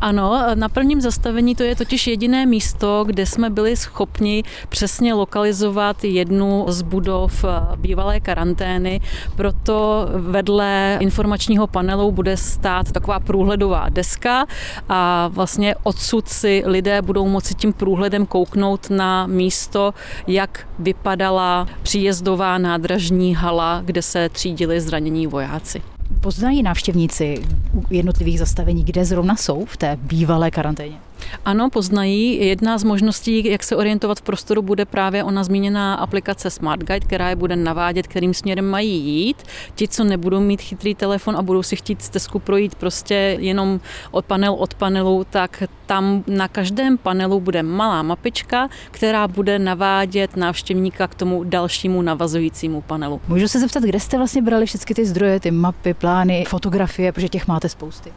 [0.00, 6.04] Ano, na prvním zastavení to je totiž jediné místo, kde jsme byli schopni přesně lokalizovat
[6.04, 9.00] jednu z budov eh, bývalé karantény,
[9.36, 14.46] proto vedle informačního panelu bude stát taková průhledová deska
[14.88, 19.94] a vlastně odsud si lidé budou moci tím průhledem kouknout na místo,
[20.26, 25.95] jak vypadala příjezdová nádražní hala, kde se třídili zranění vojáci.
[26.20, 27.42] Poznají návštěvníci
[27.90, 30.96] jednotlivých zastavení, kde zrovna jsou v té bývalé karanténě?
[31.44, 32.46] Ano, poznají.
[32.46, 37.06] Jedna z možností, jak se orientovat v prostoru, bude právě ona zmíněná aplikace Smart Guide,
[37.06, 39.42] která je bude navádět, kterým směrem mají jít.
[39.74, 44.24] Ti, co nebudou mít chytrý telefon a budou si chtít stezku projít prostě jenom od
[44.24, 51.06] panel od panelu, tak tam na každém panelu bude malá mapička, která bude navádět návštěvníka
[51.06, 53.20] k tomu dalšímu navazujícímu panelu.
[53.28, 57.28] Můžu se zeptat, kde jste vlastně brali všechny ty zdroje, ty mapy, plány, fotografie, protože
[57.28, 58.12] těch máte spousty?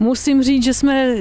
[0.00, 1.16] Musím říct, že jsme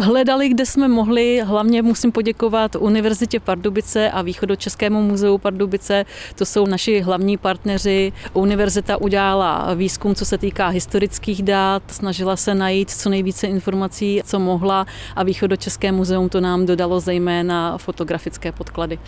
[0.00, 1.42] hledali, kde jsme mohli.
[1.44, 6.04] Hlavně musím poděkovat Univerzitě Pardubice a Východočeskému muzeu Pardubice.
[6.34, 8.12] To jsou naši hlavní partneři.
[8.32, 14.38] Univerzita udělala výzkum, co se týká historických dát, snažila se najít co nejvíce informací, co
[14.38, 18.98] mohla a Východočeské muzeum to nám dodalo zejména fotografické podklady.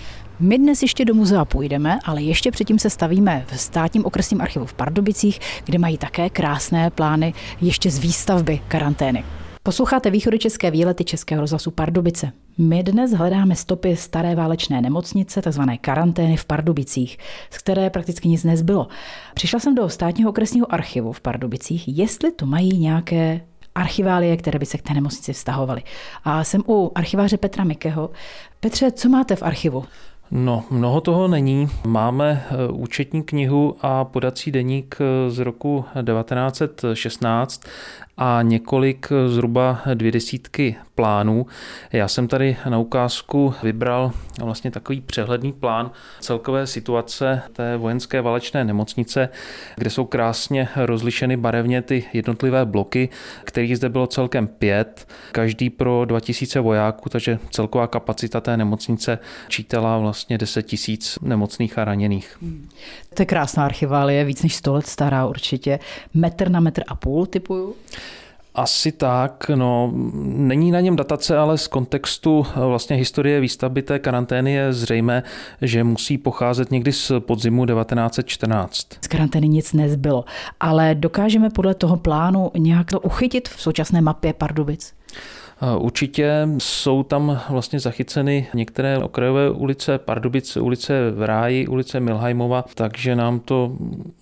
[0.40, 4.66] My dnes ještě do muzea půjdeme, ale ještě předtím se stavíme v státním okresním archivu
[4.66, 9.24] v Pardubicích, kde mají také krásné plány ještě z výstavby karantény.
[9.66, 12.32] Posloucháte východočeské výlety Českého rozhlasu Pardubice.
[12.58, 15.60] My dnes hledáme stopy staré válečné nemocnice, tzv.
[15.80, 17.18] karantény v Pardubicích,
[17.50, 18.88] z které prakticky nic nezbylo.
[19.34, 23.40] Přišla jsem do státního okresního archivu v Pardubicích, jestli to mají nějaké
[23.74, 25.82] archiválie, které by se k té nemocnici vztahovaly.
[26.24, 28.10] A jsem u archiváře Petra Mikeho.
[28.60, 29.84] Petře, co máte v archivu?
[30.30, 31.68] No, mnoho toho není.
[31.86, 37.62] Máme eh, účetní knihu a podací deník eh, z roku 1916
[38.16, 41.46] a několik, eh, zhruba dvě desítky plánů.
[41.92, 48.64] Já jsem tady na ukázku vybral vlastně takový přehledný plán celkové situace té vojenské válečné
[48.64, 49.28] nemocnice,
[49.76, 53.08] kde jsou krásně rozlišeny barevně ty jednotlivé bloky,
[53.44, 59.98] kterých zde bylo celkem pět, každý pro 2000 vojáků, takže celková kapacita té nemocnice čítala
[59.98, 62.38] vlastně 10 tisíc nemocných a raněných.
[63.14, 65.78] To je krásná archiválie, víc než 100 let stará určitě.
[66.14, 67.74] Metr na metr a půl typuju.
[68.56, 69.92] Asi tak, no,
[70.24, 75.22] není na něm datace, ale z kontextu eh, vlastně historie výstavby té karantény je zřejmé,
[75.62, 78.86] že musí pocházet někdy z podzimu 1914.
[79.04, 80.24] Z karantény nic nezbylo,
[80.60, 84.94] ale dokážeme podle toho plánu nějak to uchytit v současné mapě Pardubic?
[85.78, 93.16] Určitě jsou tam vlastně zachyceny některé okrajové ulice Pardubice, ulice v Ráji, ulice Milheimova, takže
[93.16, 93.76] nám to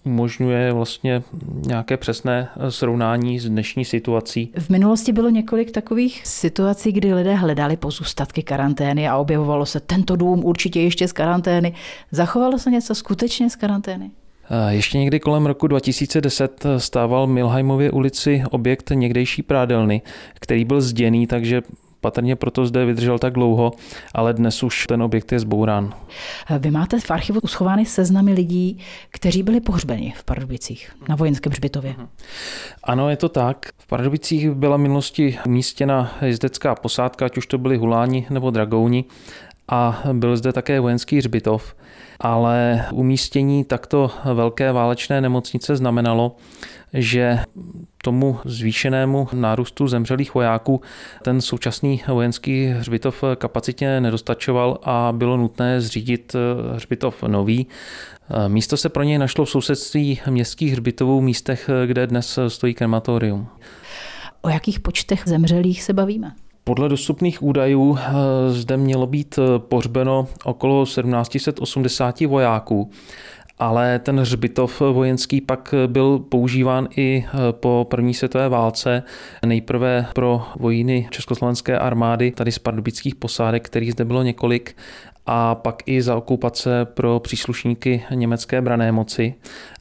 [0.04, 1.22] umožňuje vlastně
[1.66, 4.52] nějaké přesné srovnání s dnešní situací.
[4.58, 10.16] V minulosti bylo několik takových situací, kdy lidé hledali pozůstatky karantény a objevovalo se tento
[10.16, 11.74] dům určitě ještě z karantény.
[12.10, 14.10] Zachovalo se něco skutečně z karantény?
[14.68, 20.02] Ještě někdy kolem roku 2010 stával Milheimově ulici objekt někdejší prádelny,
[20.34, 21.62] který byl zděný, takže
[22.00, 23.72] patrně proto zde vydržel tak dlouho,
[24.14, 25.94] ale dnes už ten objekt je zbourán.
[26.58, 28.78] Vy máte v archivu uschovány seznamy lidí,
[29.10, 31.94] kteří byli pohřbeni v Pardubicích na vojenském hřbitově.
[31.98, 32.08] Mhm.
[32.84, 33.70] Ano, je to tak.
[33.78, 39.04] V Pardubicích byla v minulosti umístěna jezdecká posádka, ať už to byli huláni nebo dragouni
[39.68, 41.74] a byl zde také vojenský hřbitov
[42.20, 46.36] ale umístění takto velké válečné nemocnice znamenalo,
[46.92, 47.38] že
[48.02, 50.80] tomu zvýšenému nárůstu zemřelých vojáků
[51.22, 56.36] ten současný vojenský hřbitov kapacitně nedostačoval a bylo nutné zřídit
[56.74, 57.66] hřbitov nový.
[58.48, 63.48] Místo se pro něj našlo v sousedství městských hřbitovů, místech, kde dnes stojí krematorium.
[64.42, 66.34] O jakých počtech zemřelých se bavíme?
[66.66, 68.12] Podle dostupných údajů eh,
[68.50, 72.90] zde mělo být eh, pohřbeno okolo 1780 vojáků,
[73.58, 79.02] ale ten hřbitov vojenský pak byl používán i eh, po první světové válce.
[79.46, 84.76] Nejprve pro vojiny Československé armády, tady z pardubických posádek, kterých zde bylo několik,
[85.26, 89.34] a pak i za okupace pro příslušníky německé brané moci.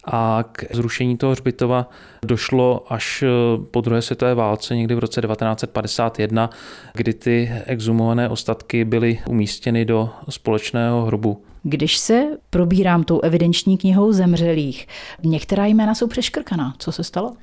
[0.06, 1.90] A k zrušení toho hřbitova
[2.26, 3.24] došlo až
[3.72, 6.50] po druhé světové válce, někdy v roce 1951,
[6.94, 11.44] kdy ty exhumované ostatky byly umístěny do společného hrobu.
[11.64, 14.88] Když se probírám tou evidenční knihou zemřelých,
[15.24, 16.74] některá jména jsou přeškrkaná.
[16.78, 17.34] Co se stalo?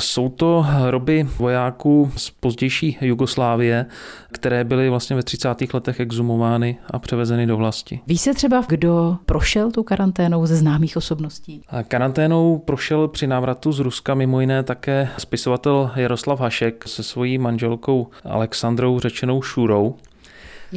[0.00, 3.86] Jsou to hroby vojáků z pozdější Jugoslávie,
[4.32, 5.74] které byly vlastně ve 30.
[5.74, 8.00] letech exhumovány a převezeny do vlasti.
[8.06, 11.62] Ví se třeba, kdo prošel tu karanténou ze známých osobností?
[11.88, 18.06] Karanténou prošel při návratu z Ruska mimo jiné také spisovatel Jaroslav Hašek se svojí manželkou
[18.24, 19.94] Alexandrou řečenou Šurou.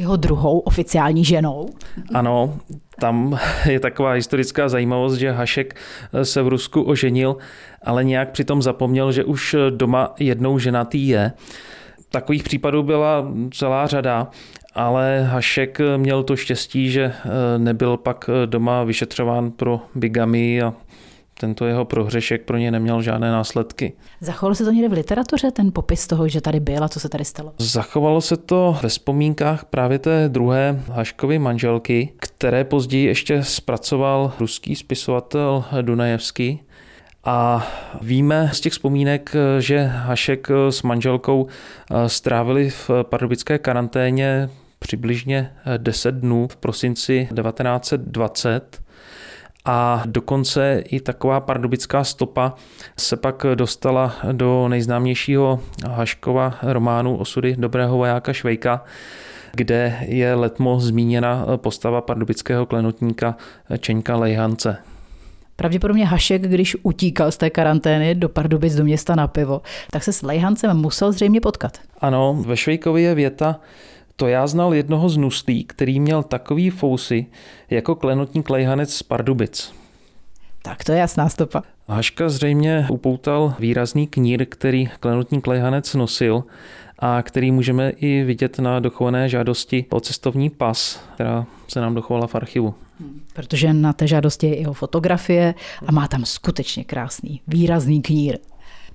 [0.00, 1.68] Jeho druhou oficiální ženou.
[2.14, 2.58] Ano,
[2.98, 5.76] tam je taková historická zajímavost, že Hašek
[6.22, 7.36] se v Rusku oženil,
[7.82, 11.32] ale nějak přitom zapomněl, že už doma jednou ženatý je.
[12.10, 14.28] Takových případů byla celá řada,
[14.74, 17.12] ale Hašek měl to štěstí, že
[17.58, 20.74] nebyl pak doma vyšetřován pro bigamy a
[21.40, 23.92] tento jeho prohřešek pro ně neměl žádné následky.
[24.20, 27.08] Zachovalo se to někde v literatuře, ten popis toho, že tady byl a co se
[27.08, 27.52] tady stalo?
[27.58, 34.76] Zachovalo se to ve vzpomínkách právě té druhé Haškovy manželky, které později ještě zpracoval ruský
[34.76, 36.62] spisovatel Dunajevský.
[37.24, 37.66] A
[38.00, 41.46] víme z těch vzpomínek, že Hašek s manželkou
[42.06, 48.82] strávili v pardubické karanténě přibližně 10 dnů v prosinci 1920
[49.64, 52.54] a dokonce i taková pardubická stopa
[52.98, 58.84] se pak dostala do nejznámějšího Haškova románu Osudy dobrého vojáka Švejka,
[59.52, 63.36] kde je letmo zmíněna postava pardubického klenotníka
[63.78, 64.76] Čeňka Lejhance.
[65.56, 70.12] Pravděpodobně Hašek, když utíkal z té karantény do Pardubic do města na pivo, tak se
[70.12, 71.78] s Lejhancem musel zřejmě potkat.
[72.00, 73.60] Ano, ve Švejkově je věta,
[74.20, 77.26] to já znal jednoho z Nuslí, který měl takový fousy
[77.70, 79.72] jako klenotník lejhanec z Pardubic.
[80.62, 81.62] Tak to je jasná stopa.
[81.88, 86.44] Haška zřejmě upoutal výrazný knír, který klenotník lejhanec nosil
[86.98, 92.26] a který můžeme i vidět na dochované žádosti o cestovní pas, která se nám dochovala
[92.26, 92.74] v archivu.
[93.00, 95.54] Hmm, protože na té žádosti je jeho fotografie
[95.86, 98.38] a má tam skutečně krásný, výrazný knír.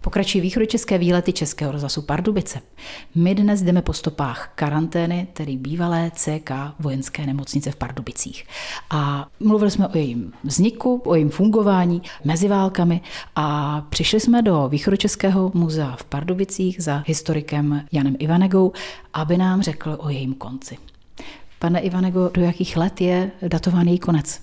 [0.05, 2.59] Pokračují východočeské výlety Českého rozhlasu Pardubice.
[3.15, 8.45] My dnes jdeme po stopách karantény, tedy bývalé CK vojenské nemocnice v Pardubicích.
[8.89, 13.01] A mluvili jsme o jejím vzniku, o jejím fungování mezi válkami
[13.35, 18.71] a přišli jsme do Východočeského muzea v Pardubicích za historikem Janem Ivanegou,
[19.13, 20.77] aby nám řekl o jejím konci.
[21.59, 24.41] Pane Ivanego, do jakých let je datován její konec?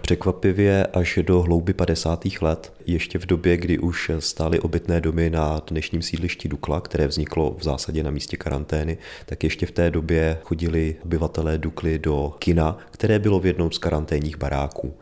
[0.00, 2.24] Překvapivě až do hlouby 50.
[2.40, 7.56] let, ještě v době, kdy už stály obytné domy na dnešním sídlišti Dukla, které vzniklo
[7.58, 12.78] v zásadě na místě karantény, tak ještě v té době chodili obyvatelé Dukly do kina,
[12.90, 14.94] které bylo v jednom z karanténních baráků.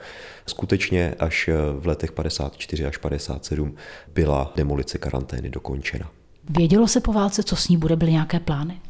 [0.46, 3.76] Skutečně až v letech 54 až 57
[4.14, 6.10] byla demolice karantény dokončena.
[6.50, 8.80] Vědělo se po válce, co s ní bude, byly nějaké plány?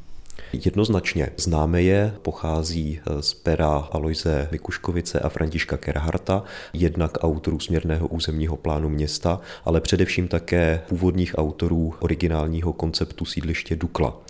[0.53, 8.57] Jednoznačně známe je, pochází z pera Aloise Mikuškovice a Františka Kerharta, jednak autorů směrného územního
[8.57, 14.21] plánu města, ale především také původních autorů originálního konceptu sídliště Dukla.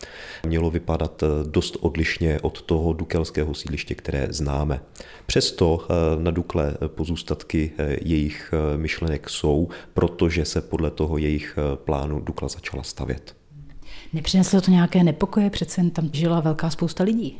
[0.46, 4.80] Mělo vypadat dost odlišně od toho dukelského sídliště, které známe.
[5.26, 5.86] Přesto
[6.18, 13.37] na Dukle pozůstatky jejich myšlenek jsou, protože se podle toho jejich plánu Dukla začala stavět.
[14.12, 17.38] Nepřineslo to nějaké nepokoje, přece tam žila velká spousta lidí.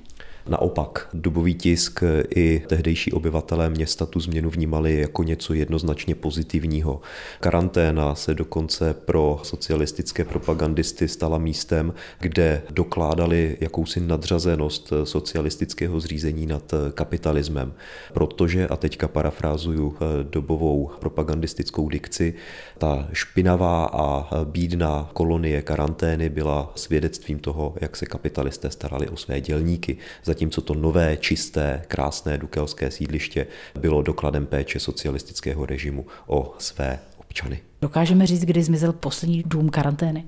[0.48, 2.02] Naopak, dubový tisk
[2.36, 7.00] i tehdejší obyvatelé města tu změnu vnímali jako něco jednoznačně pozitivního.
[7.40, 16.74] Karanténa se dokonce pro socialistické propagandisty stala místem, kde dokládali jakousi nadřazenost socialistického zřízení nad
[16.94, 17.72] kapitalismem.
[18.12, 22.34] Protože, a teďka parafrázuju dobovou propagandistickou dikci,
[22.78, 29.40] ta špinavá a bídná kolonie karantény byla svědectvím toho, jak se kapitalisté starali o své
[29.40, 29.96] dělníky,
[30.38, 33.46] zatímco to nové, čisté, krásné dukelské sídliště
[33.80, 37.60] bylo dokladem péče socialistického režimu o své občany.
[37.82, 40.24] Dokážeme říct, kdy zmizel poslední dům karantény?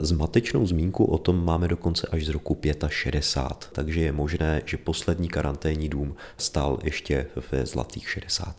[0.00, 2.58] Zmatečnou zmínku o tom máme dokonce až z roku
[2.88, 8.56] 65, takže je možné, že poslední karanténní dům stál ještě ve zlatých 60.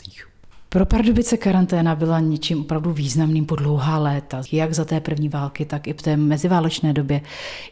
[0.70, 5.66] Pro Pardubice karanténa byla něčím opravdu významným po dlouhá léta, jak za té první války,
[5.66, 7.22] tak i v té meziválečné době.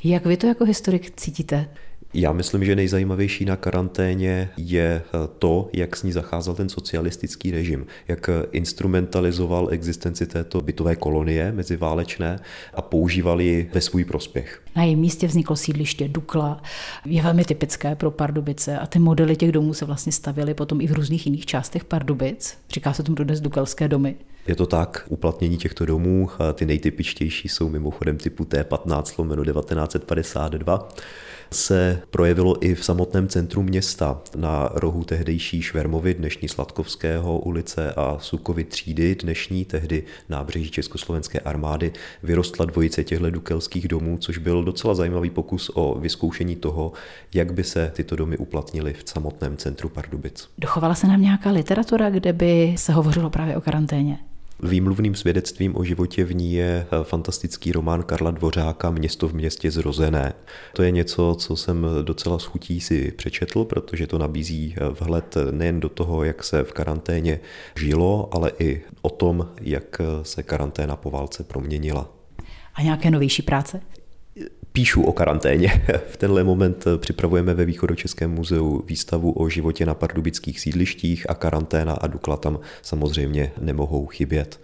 [0.03, 1.69] Jak vy to jako historik cítíte?
[2.14, 7.51] Já myslím, že nejzajímavější na karanténě je eh, to, jak s ní zacházel ten socialistický
[7.51, 12.39] režim, jak eh, instrumentalizoval existenci této bytové kolonie meziválečné
[12.74, 14.62] a používal ji ve svůj prospěch.
[14.76, 16.62] Na jejím místě vzniklo sídliště Dukla,
[17.05, 20.88] je velmi typické pro Pardubice a ty modely těch domů se vlastně stavěly potom i
[20.88, 22.58] v různých jiných částech Pardubic.
[22.70, 24.16] Říká se tomu dodnes Dukelské domy.
[24.47, 30.89] Je to tak, uplatnění těchto domů, ty nejtypičtější jsou mimochodem typu T15 lomeno 1952
[31.51, 38.17] se projevilo i v samotném centru města, na rohu tehdejší Švermovy, dnešní Sladkovského ulice a
[38.19, 41.93] Sukovy třídy, dnešní tehdy nábřeží Československé armády,
[42.23, 46.91] vyrostla dvojice těchto dukelských domů, což byl docela zajímavý pokus o vyzkoušení toho,
[47.33, 50.49] jak by se tyto domy uplatnily v samotném centru Pardubic.
[50.57, 54.19] Dochovala se nám nějaká literatura, kde by se hovořilo právě o karanténě?
[54.64, 59.72] Výmluvným svědectvím o životě v ní je eh, fantastický román Karla Dvořáka Město v městě
[59.72, 60.34] zrozené.
[60.74, 65.80] To je něco, co jsem docela schutí si přečetl, protože to nabízí eh, vhled nejen
[65.80, 67.39] do toho, jak se v karanténě
[67.76, 72.10] žilo, ale i o tom, jak eh, se karanténa po válce proměnila.
[72.76, 73.82] A nějaké novější práce?
[74.78, 75.84] Píšu o karanténě.
[76.09, 81.93] V tenhle moment připravujeme ve Východočeském muzeu výstavu o životě na pardubických sídlištích a karanténa
[81.93, 84.59] a Dukla tam samozřejmě nemohou chybět.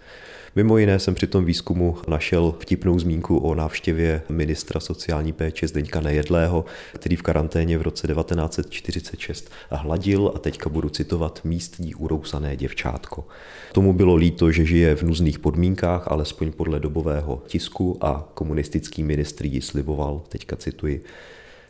[0.56, 6.00] Mimo jiné jsem při tom výzkumu našel vtipnou zmínku o návštěvě ministra sociální péče Zdeňka
[6.00, 13.24] Nejedlého, který v karanténě v roce 1946 hladil, a teďka budu citovat, místní urousané děvčátko.
[13.72, 19.46] Tomu bylo líto, že žije v nuzných podmínkách, alespoň podle dobového tisku a komunistický ministr
[19.46, 21.04] ji sliboval, teďka cituji,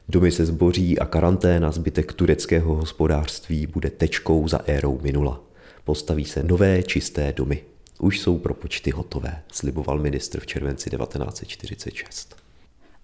[0.08, 5.40] Domy se zboří a karanténa zbytek tureckého hospodářství bude tečkou za érou minula.
[5.84, 7.73] Postaví se nové čisté domy.
[7.98, 12.36] Už jsou pro počty hotové, sliboval ministr v červenci 1946.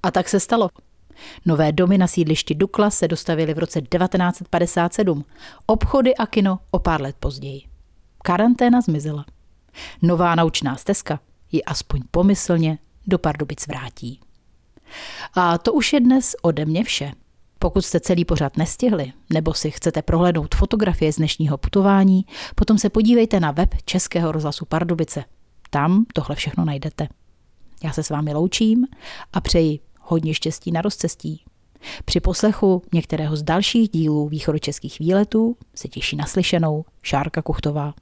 [0.02, 0.68] A tak se stalo.
[1.46, 5.24] Nové domy na sídlišti Dukla se dostavily v roce 1957,
[5.66, 7.62] obchody a kino o pár let později.
[8.22, 9.24] Karanténa zmizela.
[10.02, 11.20] Nová naučná stezka
[11.52, 14.20] ji aspoň pomyslně do Pardubic vrátí.
[15.34, 17.12] A to už je dnes ode mě vše.
[17.62, 22.90] Pokud jste celý pořád nestihli, nebo si chcete prohlédnout fotografie z dnešního putování, potom se
[22.90, 25.24] podívejte na web Českého rozhlasu Pardubice.
[25.70, 27.08] Tam tohle všechno najdete.
[27.84, 28.86] Já se s vámi loučím
[29.32, 31.44] a přeji hodně štěstí na rozcestí.
[32.04, 37.94] Při poslechu některého z dalších dílů východočeských výletů se těší naslyšenou Šárka Kuchtová.